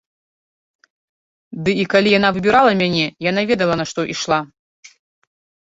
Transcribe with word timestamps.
Ды 1.67 1.71
і 1.83 1.85
калі 1.95 2.09
яна 2.19 2.29
выбірала 2.39 2.71
мяне, 2.81 3.05
яна 3.29 3.41
ведала 3.55 3.75
на 3.83 3.89
што 3.93 4.01
ішла. 4.17 4.39